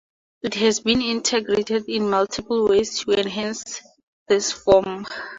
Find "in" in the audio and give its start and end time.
1.87-2.09